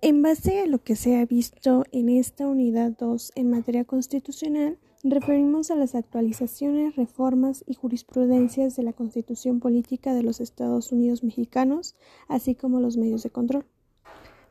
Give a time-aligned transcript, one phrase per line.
[0.00, 4.78] En base a lo que se ha visto en esta unidad 2 en materia constitucional,
[5.02, 11.24] referimos a las actualizaciones, reformas y jurisprudencias de la Constitución Política de los Estados Unidos
[11.24, 11.96] Mexicanos,
[12.28, 13.64] así como los medios de control.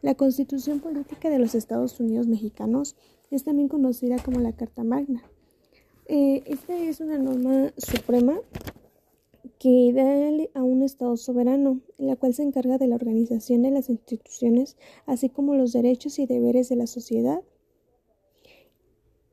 [0.02, 2.98] La Constitución Política de los Estados Unidos Mexicanos
[3.32, 5.24] es también conocida como la Carta Magna.
[6.08, 8.38] Eh, esta es una norma suprema
[9.60, 13.90] que da a un Estado soberano, la cual se encarga de la organización de las
[13.90, 17.42] instituciones, así como los derechos y deberes de la sociedad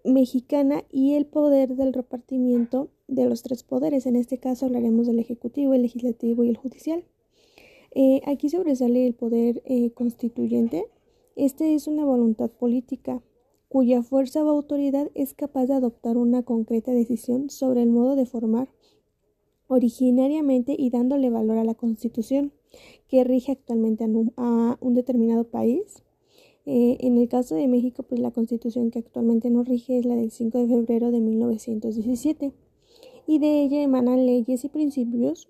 [0.04, 4.06] mexicana y el poder del repartimiento de los tres poderes.
[4.06, 7.04] En este caso hablaremos del Ejecutivo, el Legislativo y el Judicial.
[7.94, 10.86] Eh, aquí sobresale el poder eh, constituyente.
[11.36, 13.22] Este es una voluntad política
[13.68, 18.26] cuya fuerza o autoridad es capaz de adoptar una concreta decisión sobre el modo de
[18.26, 18.68] formar
[19.68, 22.52] originariamente y dándole valor a la Constitución
[23.08, 24.04] que rige actualmente
[24.36, 26.02] a un, determinado país.
[26.66, 30.16] Eh, en el caso de México, pues la Constitución que actualmente nos rige es la
[30.16, 32.52] del 5 de febrero de 1917
[33.26, 35.48] y de ella emanan leyes y principios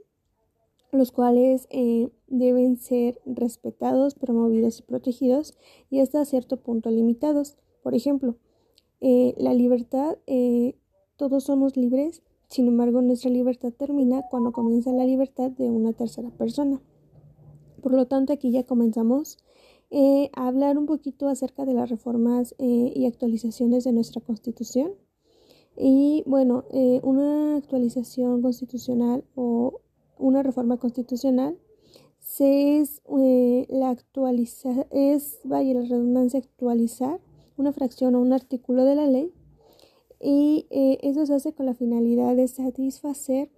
[0.93, 5.55] los cuales eh, deben ser respetados, promovidos y protegidos
[5.91, 7.57] y hasta cierto punto limitados.
[7.83, 8.37] Por ejemplo,
[9.01, 10.19] eh, la libertad,
[11.17, 12.23] todos somos libres
[12.55, 16.81] sin embargo, nuestra libertad termina cuando comienza la libertad de una tercera persona.
[17.83, 19.39] Por lo tanto, aquí ya comenzamos
[19.91, 24.93] eh, a hablar un poquito acerca de las reformas eh, y actualizaciones de nuestra Constitución.
[25.77, 29.81] Y bueno, eh, una actualización constitucional o
[30.17, 31.59] una reforma constitucional
[32.21, 33.03] se es
[33.69, 37.21] la actualiza es vaya la redundancia actualizar
[37.57, 39.33] una fracción o un artículo de la ley
[40.25, 43.51] y eh, eso se hace con la finalidad de satisfacer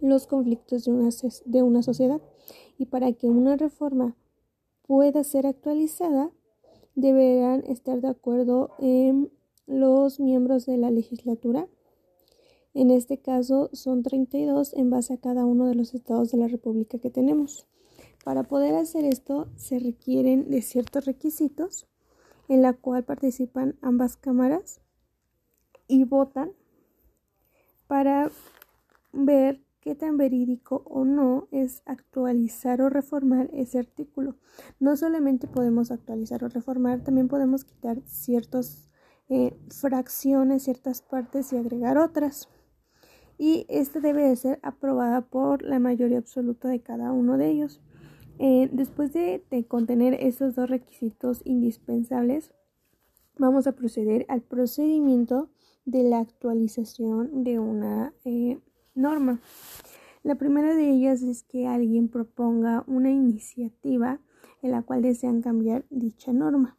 [0.00, 1.10] los conflictos de una,
[1.44, 2.22] de una sociedad
[2.78, 4.16] y para que una reforma
[4.86, 6.32] pueda ser actualizada
[6.94, 8.70] deberán estar de acuerdo
[9.66, 11.68] los miembros de la legislatura.
[12.72, 16.48] En este caso son 32 en base a cada uno de los estados de la
[16.48, 17.66] República que tenemos.
[18.24, 21.86] Para poder hacer esto se requieren de ciertos requisitos
[22.48, 24.80] en la cual participan ambas cámaras
[25.90, 26.52] y votan
[27.86, 28.30] para
[29.12, 34.36] ver qué tan verídico o no es actualizar o reformar ese artículo.
[34.78, 38.90] No solamente podemos actualizar o reformar, también podemos quitar ciertas
[39.28, 42.48] eh, fracciones, ciertas partes y agregar otras.
[43.38, 47.80] Y esta debe de ser aprobada por la mayoría absoluta de cada uno de ellos.
[48.38, 52.52] Eh, después de, contener esos dos requisitos indispensables,
[53.38, 55.50] vamos a proceder al procedimiento
[55.84, 58.58] de la actualización de una eh,
[58.94, 59.40] norma.
[60.22, 64.20] La primera de ellas es que alguien proponga una iniciativa
[64.62, 66.76] en la cual desean cambiar dicha norma.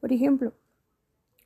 [0.00, 0.52] Por ejemplo,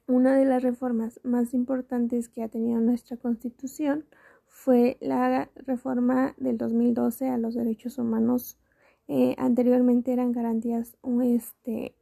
[0.06, 4.06] una de las reformas más importantes que ha tenido nuestra Constitución
[4.46, 8.58] fue la reforma del 2012 a los derechos humanos.
[9.06, 11.94] Eh, anteriormente eran garantías este,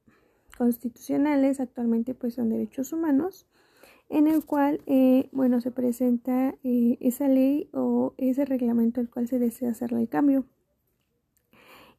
[0.57, 3.47] constitucionales, actualmente pues son derechos humanos
[4.09, 9.29] en el cual, eh, bueno, se presenta eh, esa ley o ese reglamento al cual
[9.29, 10.45] se desea hacerle el cambio.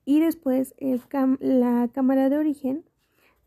[0.06, 0.74] Y después
[1.40, 2.84] la Cámara de Origen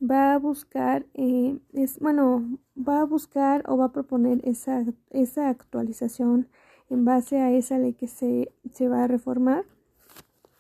[0.01, 1.59] va a buscar, eh,
[2.01, 6.49] bueno, va a buscar o va a proponer esa, esa actualización
[6.89, 9.65] en base a esa ley que se, se va a reformar.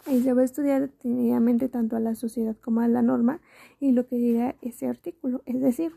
[0.08, 3.40] Y se va a estudiar detenidamente tanto a la sociedad como a la norma
[3.78, 5.42] y lo que diga ese artículo.
[5.46, 5.92] Es decir,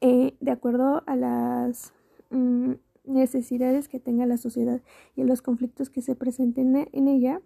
[0.00, 1.92] eh, de acuerdo a las
[2.30, 2.72] mm,
[3.04, 4.80] necesidades que tenga la sociedad
[5.14, 7.42] y los conflictos que se presenten en ella,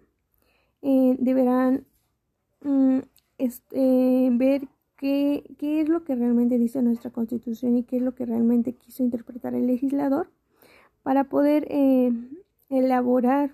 [0.81, 1.85] eh, deberán
[3.37, 8.25] eh, ver qué, es lo que realmente dice nuestra constitución y qué es lo que
[8.25, 10.31] realmente quiso interpretar el legislador
[11.03, 11.67] para poder
[12.69, 13.51] elaborar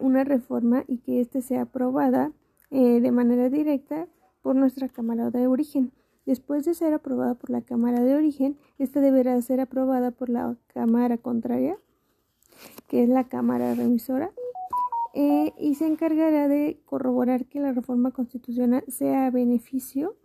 [0.00, 2.32] una reforma y que éste sea aprobada
[2.70, 4.08] de manera directa
[4.42, 5.92] por nuestra Cámara de Origen.
[6.26, 10.56] Después de ser aprobada por la Cámara de Origen, esta deberá ser aprobada por la
[10.68, 11.78] Cámara contraria,
[12.88, 14.30] que es la Cámara remisora,
[15.14, 20.16] eh, y se encargará de corroborar que la reforma constitucional sea a beneficio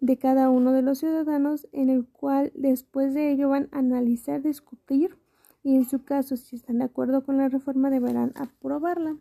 [0.00, 4.42] de cada uno de los ciudadanos, en el cual después de ello van a analizar,
[4.42, 5.16] discutir
[5.62, 9.16] y en su caso, si están de acuerdo con la reforma, deberán aprobarla.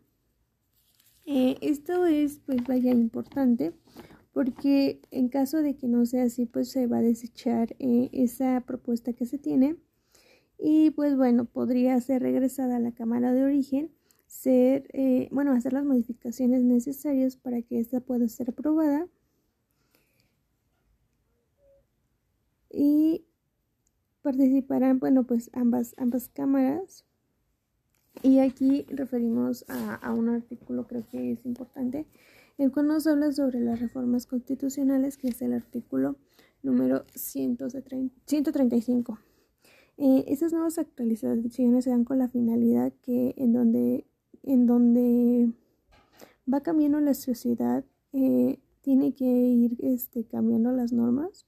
[1.25, 3.73] Eh, esto es, pues, vaya importante
[4.33, 8.61] porque en caso de que no sea así, pues se va a desechar eh, esa
[8.61, 9.77] propuesta que se tiene
[10.57, 13.91] y pues bueno, podría ser regresada a la cámara de origen
[14.31, 19.07] ser, eh, bueno, hacer las modificaciones necesarias para que ésta pueda ser aprobada.
[22.69, 23.25] Y
[24.21, 27.05] participarán, bueno, pues ambas, ambas cámaras.
[28.23, 32.05] Y aquí referimos a, a un artículo, creo que es importante,
[32.57, 36.17] el cual nos habla sobre las reformas constitucionales, que es el artículo
[36.63, 39.19] número 135.
[39.97, 44.05] Eh, estas nuevas actualizaciones se dan con la finalidad que en donde,
[44.43, 45.51] en donde
[46.51, 51.45] va cambiando la sociedad, eh, tiene que ir este, cambiando las normas,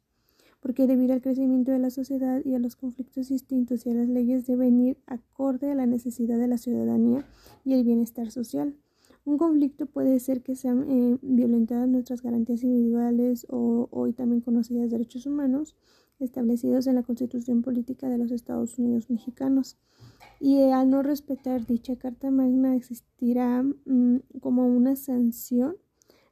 [0.63, 4.07] porque debido al crecimiento de la sociedad y a los conflictos distintos y a las
[4.07, 7.25] leyes deben ir acorde a la necesidad de la ciudadanía
[7.65, 8.73] y el bienestar social.
[9.25, 14.89] Un conflicto puede ser que sean eh, violentadas nuestras garantías individuales o hoy también conocidas
[14.89, 15.75] derechos humanos
[16.19, 19.77] establecidos en la Constitución Política de los Estados Unidos Mexicanos.
[20.39, 25.75] Y al no respetar dicha Carta Magna existirá mm, como una sanción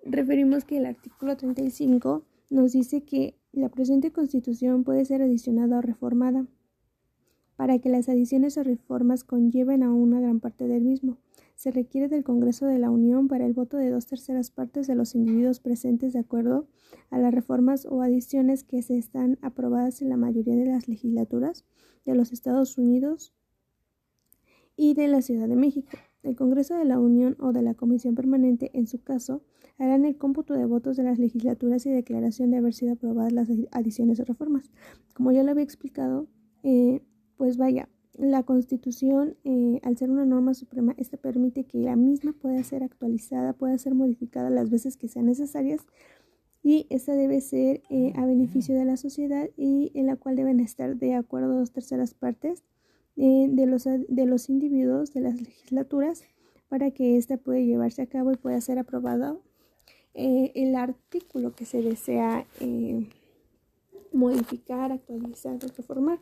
[0.03, 5.81] referimos que el artículo 35 nos dice que la presente Constitución puede ser adicionada o
[5.81, 6.47] reformada
[7.55, 11.17] para que las adiciones o reformas conlleven a una gran parte del mismo.
[11.55, 14.95] Se requiere del Congreso de la Unión para el voto de dos terceras partes de
[14.95, 16.67] los individuos presentes de acuerdo
[17.11, 21.63] a las reformas o adiciones que se están aprobadas en la mayoría de las legislaturas
[22.03, 23.31] de los Estados Unidos
[24.75, 25.91] y de la Ciudad de México.
[26.23, 29.41] El Congreso de la Unión o de la Comisión Permanente, en su caso,
[29.77, 33.49] harán el cómputo de votos de las legislaturas y declaración de haber sido aprobadas las
[33.71, 34.69] adiciones o reformas.
[35.13, 36.27] Como ya lo había explicado,
[36.63, 37.01] eh,
[37.37, 42.33] pues vaya, la Constitución, eh, al ser una norma suprema, esta permite que la misma
[42.33, 45.81] pueda ser actualizada, pueda ser modificada las veces que sean necesarias
[46.63, 50.59] y esta debe ser eh, a beneficio de la sociedad y en la cual deben
[50.59, 52.63] estar de acuerdo dos terceras partes
[53.21, 56.23] eh, de, los, de los individuos de las legislaturas
[56.69, 59.41] para que ésta pueda llevarse a cabo y pueda ser aprobado
[60.13, 62.45] el artículo que se desea
[64.11, 66.19] modificar, actualizar reformar.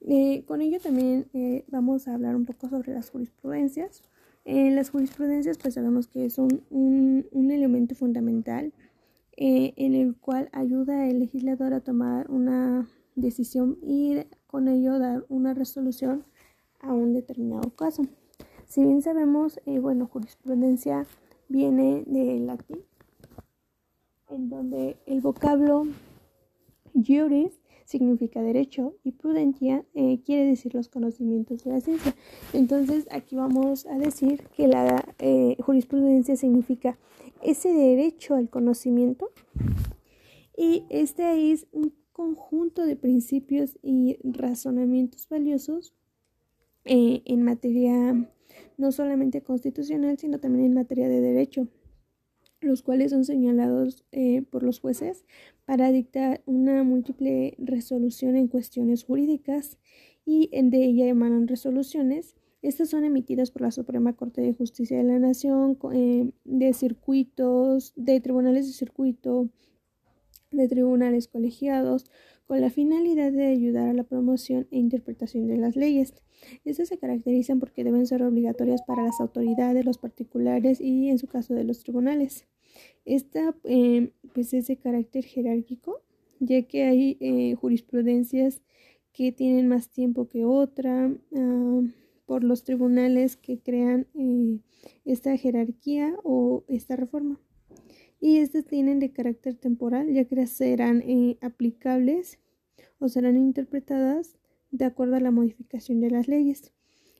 [0.00, 4.02] Eh, con ello también eh, vamos a hablar un poco sobre las jurisprudencias.
[4.44, 8.72] En las jurisprudencias pues sabemos que es un, un, elemento fundamental
[9.36, 14.16] eh, en el cual ayuda al legislador a tomar una decisión y
[14.52, 16.24] con ello dar una resolución
[16.80, 18.06] a un determinado caso.
[18.66, 21.06] Si bien sabemos, bueno, jurisprudencia
[21.48, 22.82] viene del latín,
[24.28, 25.86] en donde el vocablo
[26.94, 32.14] juris significa derecho y prudencia eh, quiere decir los conocimientos de la ciencia.
[32.52, 36.98] Entonces aquí vamos a decir que la eh, jurisprudencia significa
[37.42, 39.30] ese derecho al conocimiento
[40.58, 45.94] y este es un conjunto de principios y razonamientos valiosos
[46.84, 48.28] eh, en materia
[48.76, 51.68] no solamente constitucional, sino también en materia de derecho
[52.62, 55.24] los cuales son señalados eh, por los jueces
[55.64, 59.78] para dictar una múltiple resolución en cuestiones jurídicas
[60.24, 62.36] y de ella emanan resoluciones.
[62.62, 67.92] Estas son emitidas por la Suprema Corte de Justicia de la Nación, eh, de circuitos,
[67.96, 69.48] de tribunales de circuito,
[70.52, 72.06] de tribunales colegiados,
[72.46, 76.14] con la finalidad de ayudar a la promoción e interpretación de las leyes.
[76.64, 81.26] Estas se caracterizan porque deben ser obligatorias para las autoridades, los particulares y, en su
[81.28, 82.46] caso, de los tribunales.
[83.04, 86.02] Esta eh, pues es de carácter jerárquico,
[86.40, 88.62] ya que hay eh, jurisprudencias
[89.12, 91.80] que tienen más tiempo que otra ah,
[92.26, 94.58] por los tribunales que crean eh,
[95.04, 97.40] esta jerarquía o esta reforma.
[98.22, 101.02] Y estas tienen de carácter temporal, ya que serán
[101.40, 102.38] aplicables
[103.00, 104.38] o serán interpretadas
[104.70, 106.72] de acuerdo a la modificación de las leyes.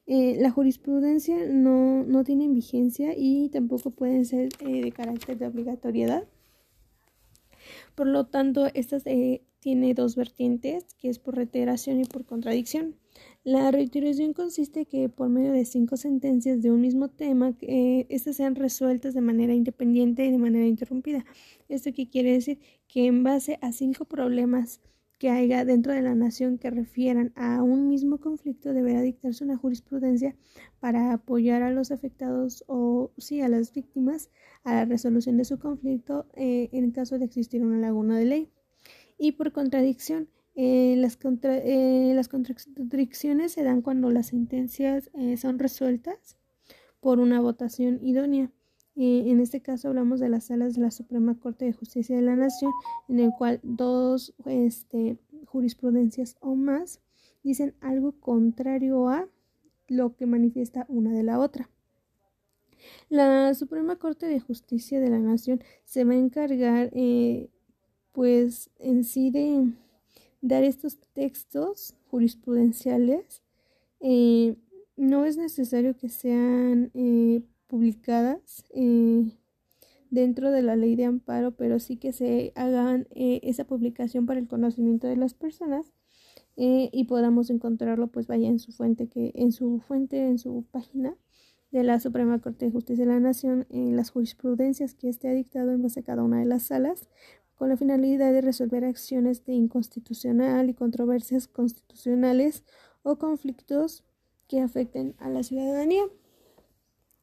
[0.07, 5.49] Eh, la jurisprudencia no, no tiene vigencia y tampoco pueden ser eh, de carácter de
[5.49, 6.29] obligatoriedad.
[7.97, 12.95] Por lo tanto, esta eh, tiene dos vertientes, que es por reiteración y por contradicción.
[13.45, 18.37] La reiteración consiste que por medio de cinco sentencias de un mismo tema, eh, estas
[18.37, 21.25] sean resueltas de manera independiente y de manera interrumpida.
[21.69, 22.61] ¿Esto qué quiere decir?
[22.87, 24.81] Que en base a cinco problemas
[25.23, 29.57] que haya dentro de la nación que refieran a un mismo conflicto deberá dictarse una
[29.57, 30.35] jurisprudencia
[30.81, 34.31] para apoyar a los afectados o sí a las víctimas
[34.65, 38.51] a la resolución de su conflicto eh, en caso de existir una laguna de ley.
[39.17, 46.37] Y por contradicción, eh, las, eh, las, contradicciones se dan cuando las sentencias son resueltas
[47.01, 48.51] por una votación idónea.
[48.97, 52.37] en este caso hablamos de las salas de la Suprema Corte de Justicia de la
[52.37, 52.73] Nación,
[53.09, 57.01] en el cual dos este, jurisprudencias o más
[57.43, 59.29] dicen algo contrario a
[59.89, 61.69] lo que manifiesta una de la otra.
[63.09, 67.49] La Suprema Corte de Justicia de la Nación se va a encargar, eh,
[68.13, 69.71] pues, en sí de
[70.43, 73.43] dar estos textos jurisprudenciales.
[74.01, 74.57] Eh,
[74.97, 78.67] no es necesario que sean eh, publicadas
[80.11, 84.47] dentro de la ley de amparo, pero sí que se hagan esa publicación para el
[84.49, 85.95] conocimiento de las personas
[86.55, 91.17] y podamos encontrarlo, pues vaya en su fuente, que en su fuente, en su página
[91.73, 95.73] de la Suprema Corte de Justicia de la Nación en las jurisprudencias que ha dictado
[95.73, 97.09] en base a cada una de las salas,
[97.63, 102.65] con la finalidad de resolver acciones de inconstitucional y controversias constitucionales
[103.05, 104.03] o conflictos
[104.49, 106.03] que afecten a la ciudadanía.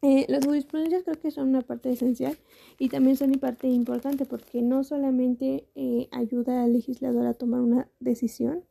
[0.01, 2.37] Eh, las jurisprudencias creo que son una parte esencial
[2.77, 7.59] y también son una parte importante porque no solamente eh, ayuda al legislador a tomar
[7.59, 8.63] una decisión,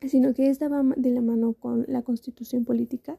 [0.00, 3.18] sino que esta va de la mano con la constitución política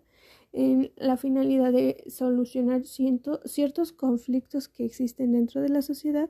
[0.53, 6.29] en la finalidad de solucionar ciertos conflictos que existen dentro de la sociedad,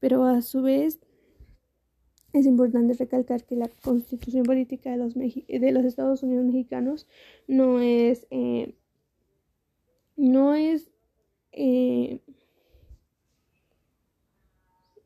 [0.00, 0.98] pero a su vez
[2.32, 7.06] es importante recalcar que la constitución política de los, de los Estados Unidos mexicanos
[7.46, 8.74] no es, eh,
[10.16, 10.90] no es
[11.52, 12.20] eh,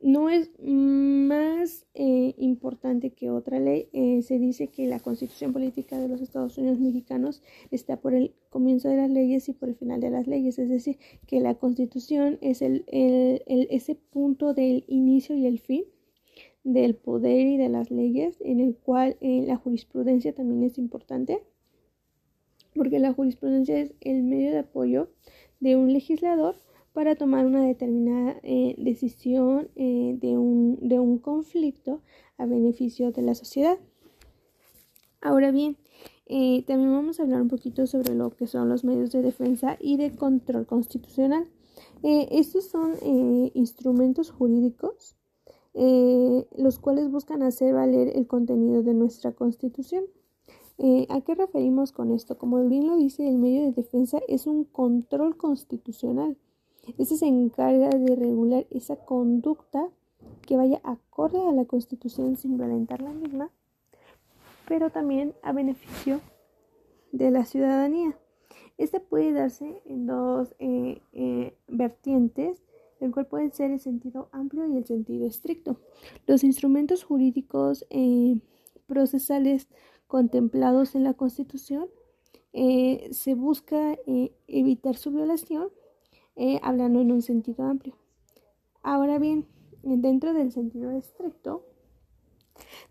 [0.05, 3.89] no es más eh, importante que otra ley.
[3.91, 8.35] Eh, se dice que la constitución política de los Estados Unidos mexicanos está por el
[8.51, 10.59] comienzo de las leyes y por el final de las leyes.
[10.59, 15.85] Es decir, que la constitución es el, ese punto del inicio y el fin
[16.63, 21.41] del poder y de las leyes, en el cual eh, la jurisprudencia también es importante,
[22.75, 25.09] porque la jurisprudencia es el medio de apoyo
[25.59, 26.57] de un legislador
[26.95, 31.99] para tomar una determinada eh, decisión eh, de, un, de un conflicto
[32.37, 33.77] a beneficio de la sociedad.
[35.19, 35.75] Ahora bien,
[36.25, 39.75] eh, también vamos a hablar un poquito sobre lo que son los medios de defensa
[39.77, 41.45] y de control constitucional.
[42.01, 42.93] estos son
[43.53, 45.17] instrumentos jurídicos
[45.73, 50.05] los cuales buscan hacer valer el contenido de nuestra constitución.
[51.09, 52.37] ¿A qué referimos con esto?
[52.37, 56.37] Como bien lo dice, el medio de defensa es un control constitucional
[56.97, 59.89] este se encarga de regular esa conducta
[60.45, 63.51] que vaya acorde a la Constitución sin violentar la misma,
[64.67, 66.21] pero también a beneficio
[67.11, 68.17] de la ciudadanía.
[68.77, 72.61] Este puede darse en dos eh, eh, vertientes,
[72.99, 75.79] el cual puede ser el sentido amplio y el sentido estricto.
[76.27, 78.37] Los instrumentos jurídicos eh,
[78.85, 79.67] procesales
[80.07, 81.87] contemplados en la Constitución
[83.11, 83.97] se busca
[84.47, 85.71] evitar su violación
[86.35, 87.95] eh, hablando en un sentido amplio.
[88.83, 89.45] Ahora bien,
[89.83, 91.65] dentro del sentido estricto,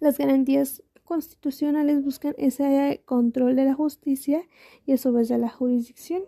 [0.00, 4.42] las garantías constitucionales buscan ese control de la justicia
[4.86, 6.22] y a su vez de la jurisdicción.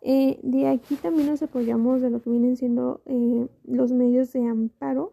[0.00, 4.46] Eh, de aquí también nos apoyamos de lo que vienen siendo eh, los medios de
[4.46, 5.12] amparo,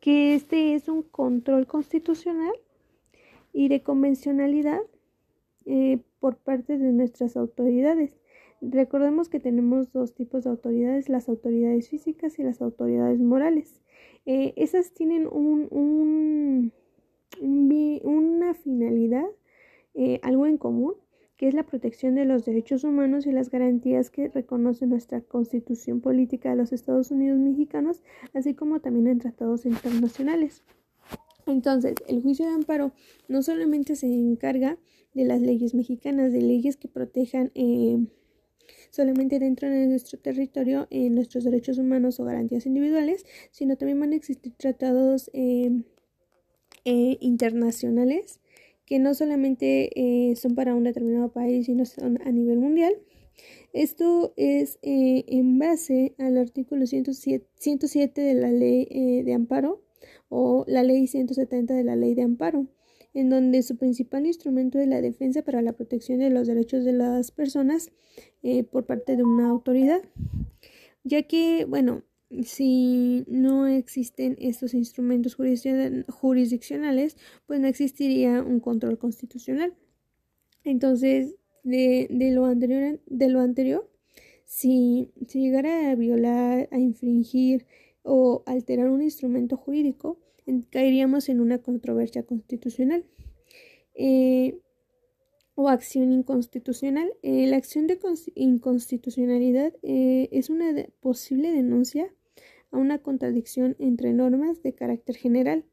[0.00, 2.54] que este es un control constitucional
[3.52, 4.80] y de convencionalidad
[6.20, 8.16] por parte de nuestras autoridades.
[8.60, 13.80] Recordemos que tenemos dos tipos de autoridades, las autoridades físicas y las autoridades morales.
[14.26, 16.72] Eh, esas tienen un,
[17.40, 19.26] una finalidad,
[19.94, 20.94] eh, algo en común,
[21.36, 26.00] que es la protección de los derechos humanos y las garantías que reconoce nuestra constitución
[26.00, 28.02] política de los Estados Unidos mexicanos,
[28.34, 30.64] así como también en tratados internacionales.
[31.46, 32.92] Entonces, el juicio de amparo
[33.28, 34.78] no solamente se encarga
[35.14, 38.04] de las leyes mexicanas, de leyes que protejan eh,
[38.90, 44.12] solamente dentro de nuestro territorio en nuestros derechos humanos o garantías individuales, sino también van
[44.12, 45.84] a existir tratados em,
[46.84, 48.40] eh, internacionales
[48.86, 52.94] que no solamente eh, son para un determinado país, sino son a nivel mundial.
[53.72, 59.82] Esto es eh, en base al artículo 107, 107 de la ley de amparo
[60.28, 62.66] o la ley 170 de la ley de amparo
[63.14, 66.92] en donde su principal instrumento es la defensa para la protección de los derechos de
[66.92, 67.90] las personas
[68.42, 70.02] eh, por parte de una autoridad,
[71.04, 72.04] ya que, bueno,
[72.44, 79.74] si no existen estos instrumentos jurisdiccionales, pues no existiría un control constitucional.
[80.64, 83.90] Entonces, de, lo, anterior, de lo anterior,
[84.44, 87.66] si, si llegara a violar, a infringir
[88.02, 90.18] o alterar un instrumento jurídico,
[90.70, 93.04] caeríamos en una controversia constitucional.
[94.00, 94.60] Eh,
[95.56, 97.12] o acción inconstitucional.
[97.22, 97.98] Eh, la acción de
[98.36, 102.14] inconstitucionalidad eh, es una posible denuncia
[102.70, 105.64] a una contradicción entre normas de carácter general,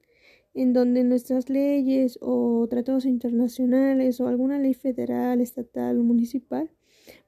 [0.55, 6.71] en donde nuestras leyes o tratados internacionales o alguna ley federal, estatal o municipal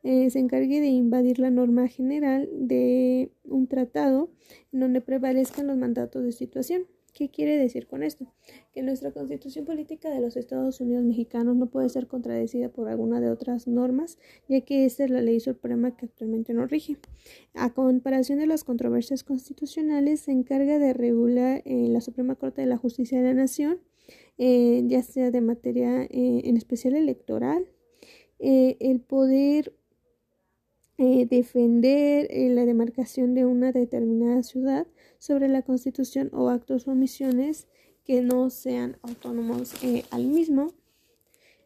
[0.02, 4.32] se encargue de invadir la norma general de un tratado
[4.74, 6.88] en donde prevalezcan los mandatos de situación.
[7.18, 8.32] ¿Qué quiere decir con esto?
[8.72, 13.20] Que nuestra constitución política de los Estados Unidos mexicanos no puede ser contradecida por alguna
[13.20, 16.98] de otras normas, ya que esta es la ley suprema que actualmente nos rige.
[17.56, 22.68] A comparación de las controversias constitucionales, se encarga de regular en la Suprema Corte de
[22.68, 23.80] la Justicia de la Nación,
[24.38, 27.66] eh, ya sea de materia eh, en especial electoral,
[28.38, 29.74] eh, el poder
[30.98, 34.88] defender la demarcación de una determinada ciudad,
[35.20, 37.68] sobre la Constitución o actos o omisiones
[38.06, 40.74] que no sean autónomos eh, al mismo.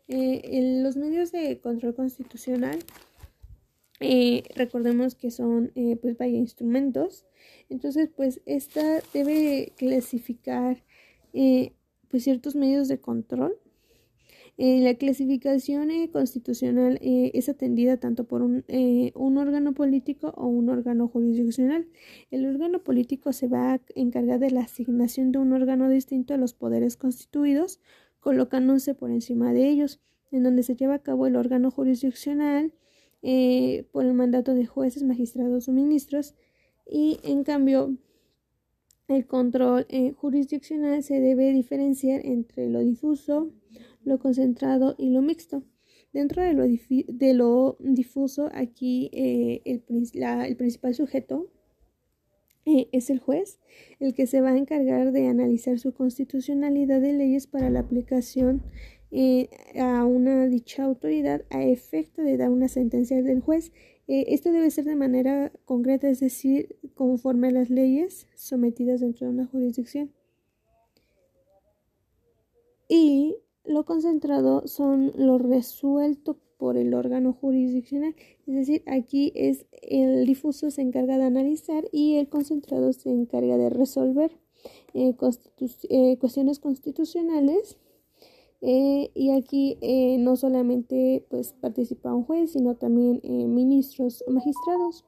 [0.07, 2.79] Eh, en los medios de control constitucional,
[3.99, 5.71] eh, recordemos que son
[6.01, 7.25] pues vaya instrumentos,
[7.69, 10.83] entonces pues esta debe clasificar
[11.31, 13.57] pues ciertos medios de control
[14.57, 18.63] eh, la clasificación eh, constitucional eh, es atendida tanto por un,
[19.15, 21.87] un, órgano político o un órgano jurisdiccional.
[22.31, 26.37] El órgano político se va a encargar de la asignación de un órgano distinto a
[26.37, 27.79] los poderes constituidos,
[28.19, 29.99] colocándose por encima de ellos,
[30.31, 32.73] en donde se lleva a cabo el órgano jurisdiccional
[33.91, 36.35] por el mandato de jueces, magistrados o ministros,
[36.89, 37.95] y en cambio
[39.07, 43.51] el control jurisdiccional se debe diferenciar entre lo difuso,
[44.03, 45.63] lo concentrado y lo mixto.
[46.13, 49.83] Dentro de lo, de lo difuso, aquí eh, el,
[50.45, 51.49] el, principal sujeto
[52.65, 53.59] eh, es el juez,
[53.99, 58.61] el que se va a encargar de analizar su constitucionalidad de leyes para la aplicación
[59.11, 59.49] eh,
[59.79, 63.71] a una dicha autoridad a efecto de dar una sentencia del juez.
[64.07, 69.33] esto debe ser de manera concreta, es decir, conforme a las leyes sometidas dentro de
[69.33, 70.11] una jurisdicción.
[72.89, 80.25] Y lo concentrado son lo resuelto por el órgano jurisdiccional, es decir, aquí es el
[80.25, 84.31] difuso se encarga de analizar y el concentrado se encarga de resolver
[84.93, 85.15] eh,
[85.89, 87.77] eh, cuestiones constitucionales
[88.61, 89.77] eh, y aquí
[90.19, 95.05] no solamente pues participa un juez sino también ministros o magistrados.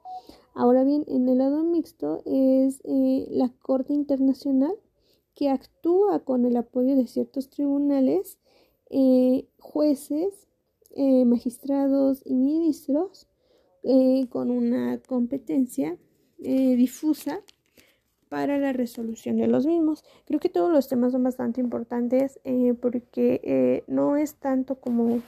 [0.56, 4.74] Ahora bien en el lado mixto es la corte internacional
[5.36, 8.40] que actúa con el apoyo de ciertos tribunales
[8.96, 10.48] eh, jueces,
[10.92, 13.28] eh, magistrados y ministros
[13.82, 15.98] eh, con una competencia
[16.38, 17.42] difusa
[18.30, 20.04] para la resolución de los mismos.
[20.26, 22.40] Creo que todos los temas son bastante importantes
[22.82, 25.22] porque no es tanto como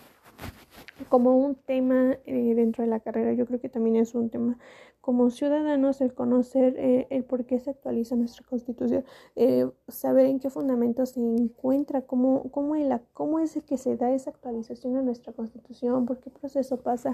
[1.08, 4.60] como un tema dentro de la carrera, yo creo que también es un tema
[5.06, 10.40] como ciudadanos el conocer eh, el por qué se actualiza nuestra constitución, eh, saber en
[10.40, 15.04] qué fundamentos se encuentra, cómo, cómo, el, cómo es que se da esa actualización a
[15.04, 17.14] nuestra constitución, por qué proceso pasa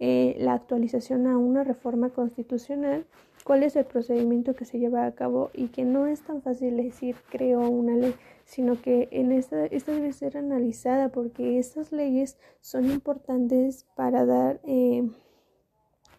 [0.00, 3.06] eh, la actualización a una reforma constitucional,
[3.44, 6.76] cuál es el procedimiento que se lleva a cabo y que no es tan fácil
[6.76, 12.36] decir creo una ley, sino que en esta, esta debe ser analizada porque estas leyes
[12.60, 14.58] son importantes para dar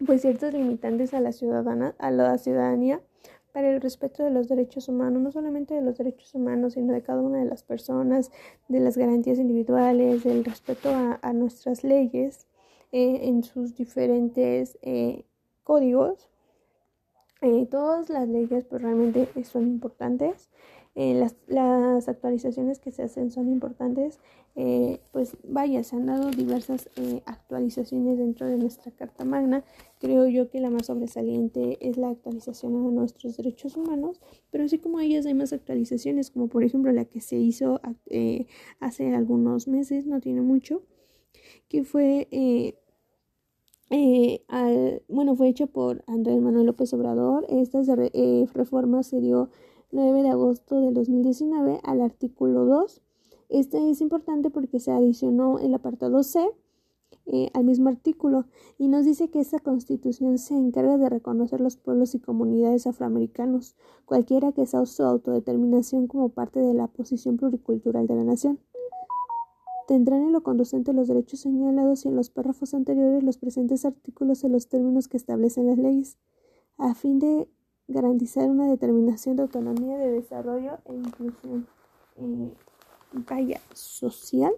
[0.06, 3.00] pues ciertos limitantes a la ciudadana, a la ciudadanía
[3.52, 7.02] para el respeto de los derechos humanos, no solamente de los derechos humanos, sino de
[7.02, 8.30] cada una de las personas,
[8.68, 12.46] de las garantías individuales, del respeto a, nuestras leyes
[12.92, 15.24] eh, en sus diferentes eh,
[15.64, 16.28] códigos.
[17.42, 20.50] Eh, todas las leyes pues realmente son importantes
[21.02, 24.20] eh, las, las, actualizaciones que se hacen son importantes.
[24.54, 29.64] Eh, pues vaya, se han dado diversas eh, actualizaciones dentro de nuestra Carta Magna.
[29.98, 34.76] Creo yo que la más sobresaliente es la actualización a nuestros derechos humanos, pero así
[34.76, 37.80] como ellas hay más actualizaciones, como por ejemplo la que se hizo
[38.78, 40.82] hace algunos meses, no tiene mucho,
[41.68, 42.28] que fue...
[44.48, 47.46] al, bueno, fue hecho por Andrés Manuel López Obrador.
[47.48, 47.80] Esta
[48.52, 49.48] reforma se dio
[49.92, 53.00] 9 de agosto del 2019 al artículo 2.
[53.48, 56.48] Este es importante porque se adicionó el apartado C
[57.26, 58.46] eh, al mismo artículo
[58.78, 63.74] y nos dice que esta constitución se encarga de reconocer los pueblos y comunidades afroamericanos,
[64.04, 68.60] cualquiera que sea su autodeterminación como parte de la posición pluricultural de la nación.
[69.88, 74.44] Tendrán en lo conducente los derechos señalados y en los párrafos anteriores los presentes artículos
[74.44, 76.16] en los términos que establecen las leyes,
[76.78, 77.48] a fin de
[77.90, 81.66] garantizar una determinación de autonomía de desarrollo e inclusión
[82.16, 82.52] eh,
[83.28, 84.52] vaya social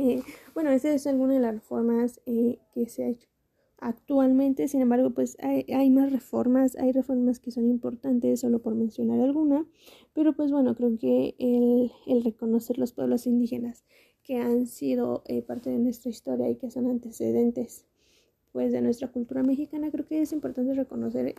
[0.00, 0.22] eh,
[0.54, 3.28] bueno, esa es alguna de las reformas eh, que se ha hecho
[3.80, 4.68] actualmente.
[4.68, 9.66] Sin embargo, pues hay, más reformas, hay reformas que son importantes, solo por mencionar alguna.
[10.14, 13.84] Pero pues bueno, creo que el, el reconocer los pueblos indígenas
[14.22, 17.84] que han sido eh, parte de nuestra historia y que son antecedentes
[18.52, 21.34] pues de nuestra cultura mexicana, creo que es importante reconocer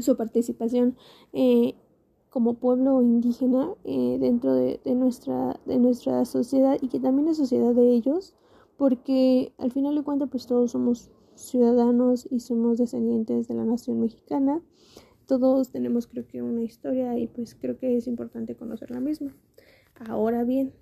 [0.00, 0.96] su participación
[2.32, 7.74] como pueblo indígena eh, dentro de, nuestra, de nuestra sociedad y que también es sociedad
[7.74, 8.34] de ellos,
[8.78, 14.00] porque al final de cuentas pues todos somos ciudadanos y somos descendientes de la nación
[14.00, 14.62] mexicana.
[15.26, 19.36] Todos tenemos creo que una historia y pues creo que es importante conocer la misma.
[20.08, 20.72] Ahora bien,